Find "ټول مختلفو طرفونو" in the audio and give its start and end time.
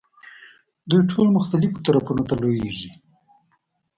1.11-2.23